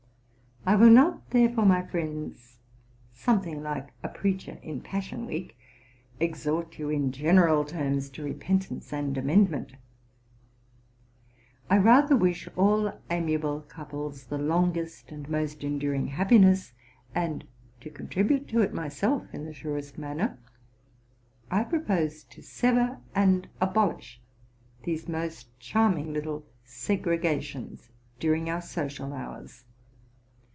[0.63, 2.59] I will not, therefore, my friends,
[3.15, 5.57] something like a preacher in Passion Week,
[6.19, 9.73] exhort you in general terms to repentance and amend ment:
[11.67, 16.73] I rather wish all amiable couples the longest and most enduring happiness;
[17.15, 17.43] and,
[17.79, 20.37] to contribute to it myself in the surest manner,
[21.49, 24.21] I propose to sever and abolish
[24.83, 26.41] these most charming little
[26.85, 27.89] 28 ens
[28.19, 29.63] during our social hours.